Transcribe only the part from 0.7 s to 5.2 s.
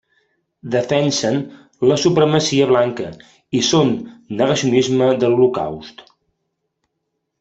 Defensen la supremacia blanca i són negacionisme